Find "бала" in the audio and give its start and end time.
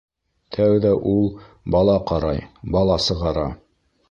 1.77-1.99, 2.77-3.01